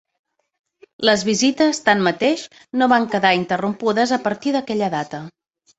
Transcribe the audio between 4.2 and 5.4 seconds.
partir d'aquella data.